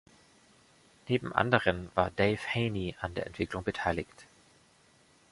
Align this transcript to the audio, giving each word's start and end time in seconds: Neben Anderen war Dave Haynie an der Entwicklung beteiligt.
Neben 1.09 1.31
Anderen 1.31 1.91
war 1.93 2.09
Dave 2.09 2.41
Haynie 2.55 2.95
an 3.01 3.13
der 3.13 3.27
Entwicklung 3.27 3.63
beteiligt. 3.63 4.25